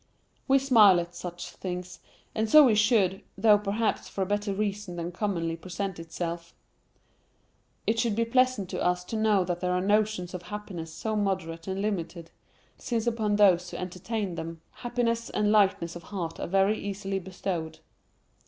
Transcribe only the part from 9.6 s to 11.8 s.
are notions of happiness so moderate